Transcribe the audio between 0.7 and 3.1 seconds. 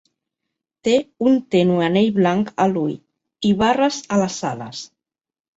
Té un tènue anell blanc a l'ull